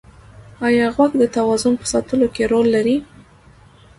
ایا 0.67 0.85
غوږ 0.95 1.11
د 1.19 1.23
توازن 1.35 1.73
په 1.81 1.85
ساتلو 1.93 2.27
کې 2.35 2.43
رول 2.51 2.67
لري؟ 2.75 2.95